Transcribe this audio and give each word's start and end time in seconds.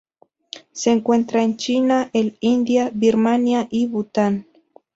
Se 0.71 0.89
encuentra 0.91 1.43
en 1.43 1.57
China, 1.57 2.09
el 2.13 2.35
India, 2.39 2.89
Birmania 2.91 3.67
y 3.69 3.85
Bután. 3.85 4.47